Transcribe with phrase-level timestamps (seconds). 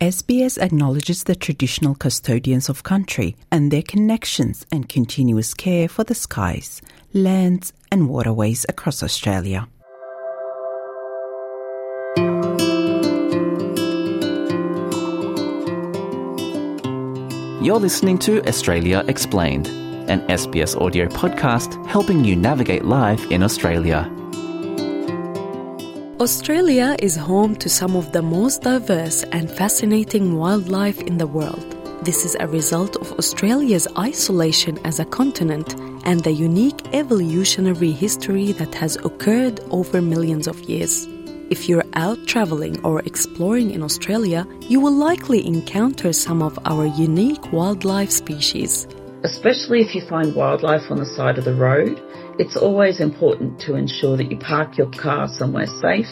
[0.00, 6.14] SBS acknowledges the traditional custodians of country and their connections and continuous care for the
[6.14, 6.80] skies,
[7.14, 9.66] lands, and waterways across Australia.
[17.60, 19.66] You're listening to Australia Explained,
[20.08, 24.08] an SBS audio podcast helping you navigate life in Australia.
[26.20, 31.64] Australia is home to some of the most diverse and fascinating wildlife in the world.
[32.02, 38.50] This is a result of Australia's isolation as a continent and the unique evolutionary history
[38.50, 41.06] that has occurred over millions of years.
[41.50, 46.86] If you're out traveling or exploring in Australia, you will likely encounter some of our
[46.86, 48.88] unique wildlife species.
[49.22, 52.02] Especially if you find wildlife on the side of the road,
[52.38, 56.10] it's always important to ensure that you park your car somewhere safe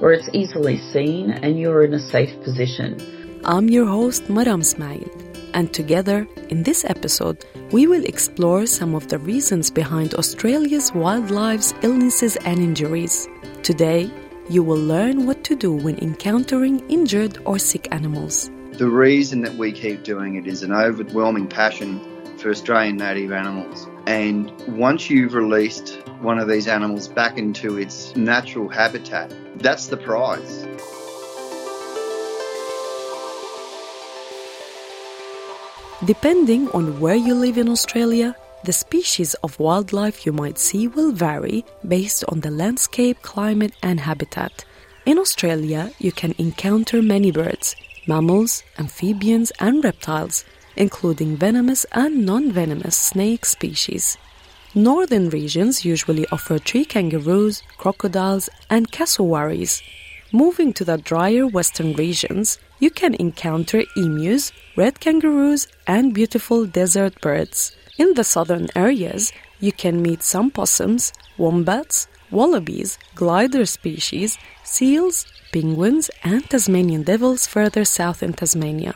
[0.00, 3.00] where it's easily seen and you're in a safe position.
[3.44, 5.08] I'm your host, Maram Ismail,
[5.54, 11.72] and together in this episode, we will explore some of the reasons behind Australia's wildlife's
[11.82, 13.26] illnesses and injuries.
[13.62, 14.10] Today,
[14.50, 18.50] you will learn what to do when encountering injured or sick animals.
[18.72, 22.00] The reason that we keep doing it is an overwhelming passion
[22.36, 23.86] for Australian native animals.
[24.06, 29.96] And once you've released one of these animals back into its natural habitat, that's the
[29.96, 30.66] prize.
[36.04, 41.12] Depending on where you live in Australia, the species of wildlife you might see will
[41.12, 44.64] vary based on the landscape, climate, and habitat.
[45.06, 50.44] In Australia, you can encounter many birds, mammals, amphibians, and reptiles,
[50.76, 54.16] including venomous and non venomous snake species.
[54.74, 59.82] Northern regions usually offer tree kangaroos, crocodiles, and cassowaries.
[60.32, 67.20] Moving to the drier western regions, you can encounter emus, red kangaroos, and beautiful desert
[67.20, 67.76] birds.
[67.98, 76.10] In the southern areas, you can meet some possums, wombats, wallabies, glider species, seals, penguins,
[76.24, 78.94] and Tasmanian devils further south in Tasmania.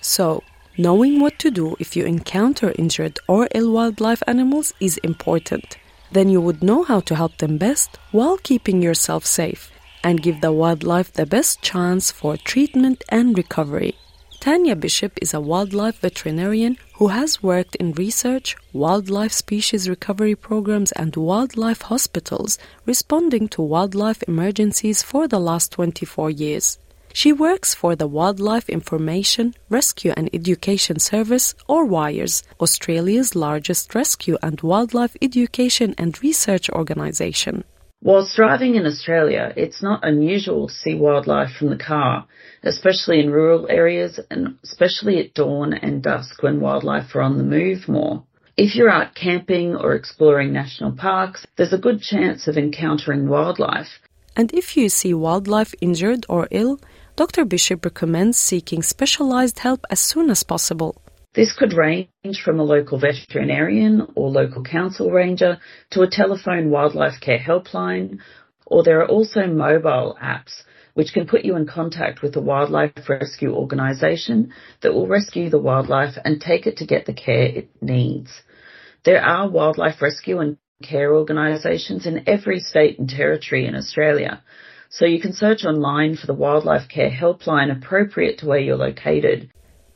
[0.00, 0.42] So,
[0.78, 5.76] knowing what to do if you encounter injured or ill wildlife animals is important.
[6.12, 9.70] Then you would know how to help them best while keeping yourself safe
[10.04, 13.96] and give the wildlife the best chance for treatment and recovery.
[14.40, 20.90] Tanya Bishop is a wildlife veterinarian who has worked in research, wildlife species recovery programs,
[20.92, 26.78] and wildlife hospitals responding to wildlife emergencies for the last 24 years.
[27.14, 34.38] She works for the Wildlife Information, Rescue and Education Service, or WIRES, Australia's largest rescue
[34.42, 37.64] and wildlife education and research organisation.
[38.02, 42.26] Whilst driving in Australia, it's not unusual to see wildlife from the car,
[42.64, 47.44] especially in rural areas and especially at dawn and dusk when wildlife are on the
[47.44, 48.24] move more.
[48.56, 54.00] If you're out camping or exploring national parks, there's a good chance of encountering wildlife.
[54.34, 56.80] And if you see wildlife injured or ill,
[57.14, 57.44] Dr.
[57.44, 60.96] Bishop recommends seeking specialized help as soon as possible.
[61.34, 65.58] This could range from a local veterinarian or local council ranger
[65.90, 68.18] to a telephone wildlife care helpline,
[68.66, 70.62] or there are also mobile apps
[70.94, 74.52] which can put you in contact with a wildlife rescue organisation
[74.82, 78.30] that will rescue the wildlife and take it to get the care it needs.
[79.04, 84.42] There are wildlife rescue and care organisations in every state and territory in Australia,
[84.92, 89.50] so you can search online for the wildlife care helpline appropriate to where you're located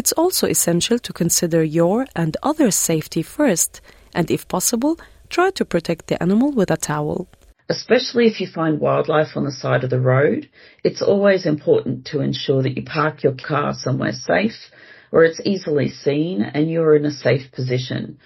[0.00, 3.82] it's also essential to consider your and others' safety first,
[4.14, 7.28] and if possible, try to protect the animal with a towel.
[7.68, 10.48] Especially if you find wildlife on the side of the road,
[10.82, 14.70] it's always important to ensure that you park your car somewhere safe,
[15.10, 18.18] where it's easily seen and you're in a safe position.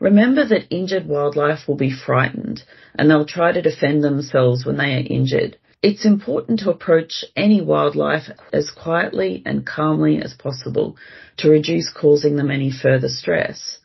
[0.00, 2.62] Remember that injured wildlife will be frightened
[2.94, 5.56] and they'll try to defend themselves when they are injured.
[5.82, 10.96] It's important to approach any wildlife as quietly and calmly as possible
[11.38, 13.78] to reduce causing them any further stress.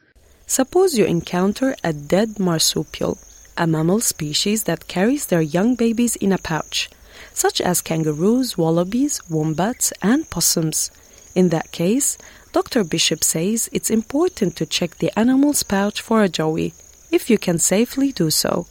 [0.45, 3.18] Suppose you encounter a dead marsupial,
[3.57, 6.88] a mammal species that carries their young babies in a pouch,
[7.33, 10.92] such as kangaroos, wallabies, wombats, and possums.
[11.33, 12.16] In that case,
[12.54, 12.83] Dr.
[12.83, 16.75] Bishop says it's important to check the animal's pouch for a joey,
[17.12, 18.68] if you can safely do so.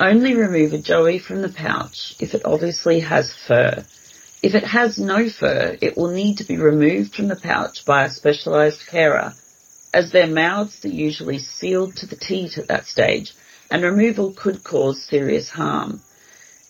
[0.00, 3.84] Only remove a joey from the pouch if it obviously has fur.
[4.40, 8.04] If it has no fur, it will need to be removed from the pouch by
[8.04, 9.34] a specialised carer,
[9.92, 13.34] as their mouths are usually sealed to the teat at that stage,
[13.72, 16.00] and removal could cause serious harm.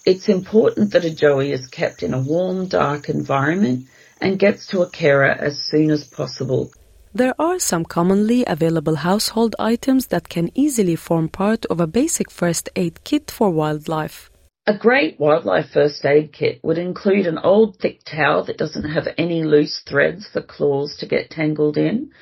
[0.06, 3.88] It's important that a joey is kept in a warm, dark environment
[4.22, 6.70] and gets to a carer as soon as possible.
[7.18, 12.30] There are some commonly available household items that can easily form part of a basic
[12.30, 14.30] first aid kit for wildlife.
[14.68, 19.08] A great wildlife first aid kit would include an old thick towel that doesn't have
[19.18, 22.12] any loose threads for claws to get tangled in,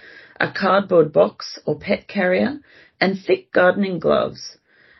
[0.41, 2.59] a cardboard box or pet carrier,
[2.99, 4.57] and thick gardening gloves.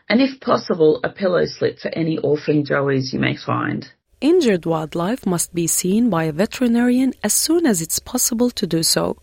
[0.07, 3.91] And if possible, a pillow slip for any orphan joeys you may find.
[4.21, 8.83] Injured wildlife must be seen by a veterinarian as soon as it's possible to do
[8.83, 9.17] so.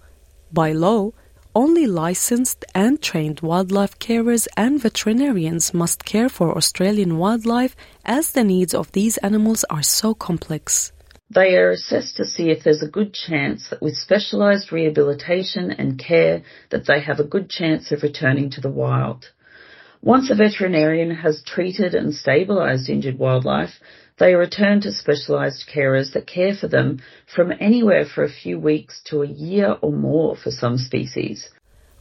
[0.55, 1.11] By law,
[1.53, 7.75] only licensed and trained wildlife carers and veterinarians must care for Australian wildlife
[8.05, 10.93] as the needs of these animals are so complex.
[11.29, 15.99] They are assessed to see if there's a good chance that with specialised rehabilitation and
[15.99, 19.33] care that they have a good chance of returning to the wild.
[20.05, 23.81] Once a veterinarian has treated and stabilised injured wildlife,
[24.19, 27.01] they return to specialised carers that care for them
[27.35, 31.49] from anywhere for a few weeks to a year or more for some species.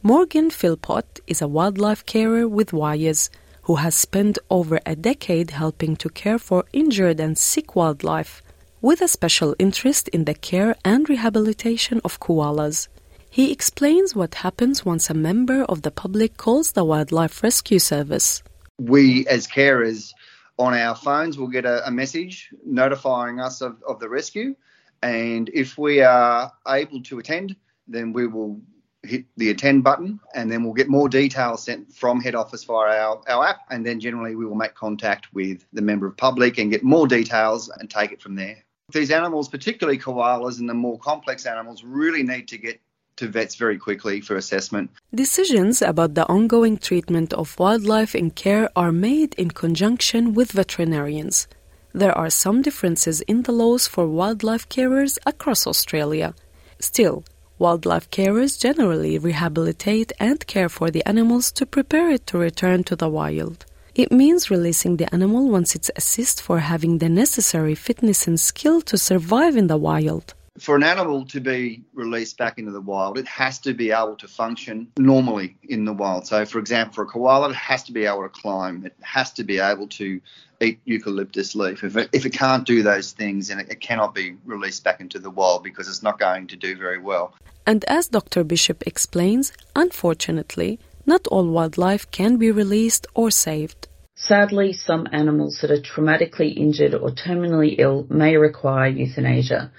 [0.02, 3.30] Morgan Philpott is a wildlife carer with Wires
[3.62, 8.42] who has spent over a decade helping to care for injured and sick wildlife,
[8.82, 12.88] with a special interest in the care and rehabilitation of koalas.
[13.34, 18.44] He explains what happens once a member of the public calls the Wildlife Rescue Service.
[18.78, 20.12] We, as carers,
[20.56, 24.54] on our phones, we'll get a, a message notifying us of, of the rescue.
[25.02, 27.56] And if we are able to attend,
[27.88, 28.60] then we will
[29.02, 33.00] hit the attend button and then we'll get more details sent from head office via
[33.00, 36.56] our, our app and then generally we will make contact with the member of public
[36.58, 38.58] and get more details and take it from there.
[38.92, 42.80] These animals, particularly koalas and the more complex animals, really need to get
[43.16, 44.90] to vets very quickly for assessment.
[45.14, 51.46] Decisions about the ongoing treatment of wildlife in care are made in conjunction with veterinarians.
[51.92, 56.34] There are some differences in the laws for wildlife carers across Australia.
[56.80, 57.24] Still,
[57.58, 62.96] wildlife carers generally rehabilitate and care for the animals to prepare it to return to
[62.96, 63.64] the wild.
[63.94, 68.80] It means releasing the animal once it's assessed for having the necessary fitness and skill
[68.82, 70.34] to survive in the wild
[70.64, 74.16] for an animal to be released back into the wild, it has to be able
[74.16, 76.26] to function normally in the wild.
[76.26, 78.86] So, for example, for a koala, it has to be able to climb.
[78.86, 80.20] It has to be able to
[80.60, 81.84] eat eucalyptus leaf.
[81.84, 85.00] If it, if it can't do those things, then it, it cannot be released back
[85.00, 87.34] into the wild because it's not going to do very well.
[87.66, 88.42] And as Dr.
[88.42, 93.88] Bishop explains, unfortunately, not all wildlife can be released or saved.
[94.16, 99.72] Sadly, some animals that are traumatically injured or terminally ill may require euthanasia.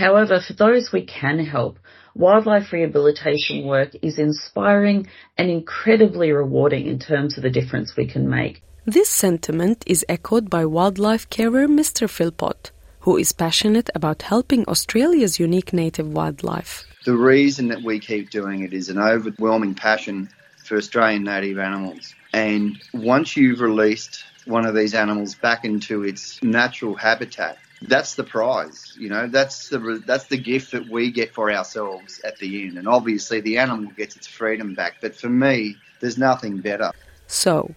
[0.00, 1.78] However, for those we can help,
[2.14, 8.30] wildlife rehabilitation work is inspiring and incredibly rewarding in terms of the difference we can
[8.30, 8.62] make.
[8.86, 12.08] This sentiment is echoed by wildlife carer Mr.
[12.08, 12.70] Philpott,
[13.00, 16.84] who is passionate about helping Australia's unique native wildlife.
[17.04, 20.30] The reason that we keep doing it is an overwhelming passion
[20.64, 22.14] for Australian native animals.
[22.32, 28.24] And once you've released one of these animals back into its natural habitat, that's the
[28.24, 28.94] prize.
[28.98, 32.78] You know, that's the that's the gift that we get for ourselves at the end.
[32.78, 34.96] And obviously, the animal gets its freedom back.
[35.00, 36.92] But for me, there's nothing better.
[37.26, 37.74] So,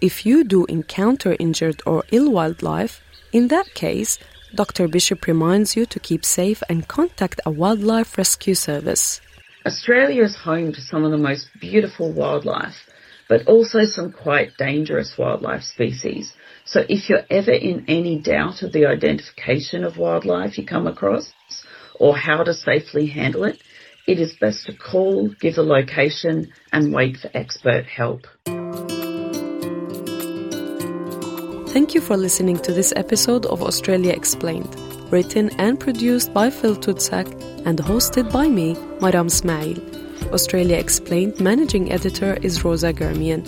[0.00, 3.02] if you do encounter injured or ill wildlife,
[3.32, 4.18] in that case,
[4.54, 4.88] Dr.
[4.88, 9.20] Bishop reminds you to keep safe and contact a wildlife rescue service.
[9.66, 12.87] Australia is home to some of the most beautiful wildlife,
[13.28, 16.32] but also some quite dangerous wildlife species.
[16.64, 21.32] So if you're ever in any doubt of the identification of wildlife you come across
[21.98, 23.62] or how to safely handle it,
[24.06, 28.26] it is best to call, give the location and wait for expert help.
[31.68, 34.74] Thank you for listening to this episode of Australia Explained,
[35.12, 37.26] written and produced by Phil Tudsak
[37.66, 39.97] and hosted by me, Maram Ismail.
[40.32, 43.44] Australia Explained managing editor is Rosa Germian.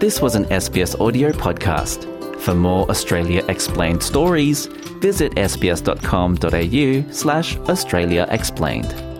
[0.00, 2.10] This was an SBS audio podcast.
[2.40, 4.66] For more Australia Explained stories,
[5.00, 9.13] visit sbs.com.au slash Australia Explained.